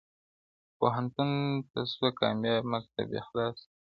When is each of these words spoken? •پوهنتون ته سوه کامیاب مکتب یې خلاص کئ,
•پوهنتون 0.77 1.29
ته 1.71 1.79
سوه 1.93 2.09
کامیاب 2.19 2.63
مکتب 2.71 3.07
یې 3.15 3.21
خلاص 3.27 3.57
کئ, 3.67 3.73